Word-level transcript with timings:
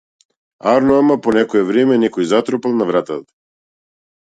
Арно 0.71 0.95
ама 1.01 1.17
по 1.27 1.35
некое 1.39 1.63
време 1.69 2.01
некој 2.07 2.29
затропал 2.33 2.77
на 2.83 2.91
вратата. 2.93 3.29